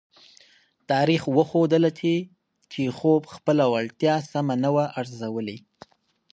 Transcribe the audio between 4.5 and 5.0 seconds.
نه وه